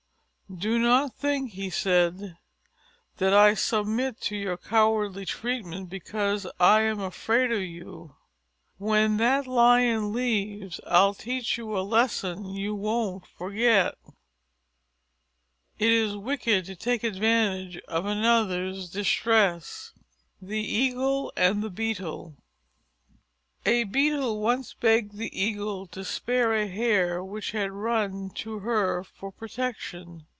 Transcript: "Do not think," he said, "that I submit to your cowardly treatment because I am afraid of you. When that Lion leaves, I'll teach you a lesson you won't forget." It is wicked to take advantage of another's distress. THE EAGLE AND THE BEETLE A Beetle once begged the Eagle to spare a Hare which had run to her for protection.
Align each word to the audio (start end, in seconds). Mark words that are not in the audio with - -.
"Do 0.53 0.77
not 0.77 1.15
think," 1.15 1.51
he 1.51 1.69
said, 1.69 2.35
"that 3.19 3.33
I 3.33 3.53
submit 3.53 4.19
to 4.23 4.35
your 4.35 4.57
cowardly 4.57 5.25
treatment 5.25 5.89
because 5.89 6.45
I 6.59 6.81
am 6.81 6.99
afraid 6.99 7.53
of 7.53 7.61
you. 7.61 8.17
When 8.77 9.15
that 9.15 9.47
Lion 9.47 10.11
leaves, 10.11 10.81
I'll 10.85 11.13
teach 11.13 11.57
you 11.57 11.77
a 11.79 11.79
lesson 11.79 12.49
you 12.49 12.75
won't 12.75 13.25
forget." 13.27 13.95
It 15.79 15.89
is 15.93 16.17
wicked 16.17 16.65
to 16.65 16.75
take 16.75 17.05
advantage 17.05 17.77
of 17.87 18.05
another's 18.05 18.89
distress. 18.89 19.93
THE 20.41 20.59
EAGLE 20.59 21.31
AND 21.37 21.63
THE 21.63 21.69
BEETLE 21.69 22.35
A 23.65 23.85
Beetle 23.85 24.37
once 24.41 24.73
begged 24.73 25.15
the 25.15 25.31
Eagle 25.33 25.87
to 25.87 26.03
spare 26.03 26.53
a 26.53 26.67
Hare 26.67 27.23
which 27.23 27.51
had 27.51 27.71
run 27.71 28.31
to 28.31 28.59
her 28.59 29.05
for 29.05 29.31
protection. 29.31 30.25